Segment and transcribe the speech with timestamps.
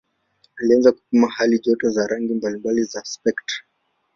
[0.59, 3.55] Alianza kupima halijoto za rangi mbalimbali za spektra.